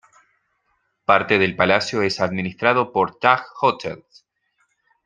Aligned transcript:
Parte 1.05 1.37
del 1.37 1.55
palacio 1.55 2.01
es 2.01 2.19
administrado 2.21 2.91
por 2.91 3.19
Taj 3.19 3.43
Hotels. 3.61 4.25